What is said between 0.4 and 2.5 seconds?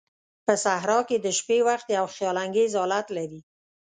په صحراء کې د شپې وخت یو خیال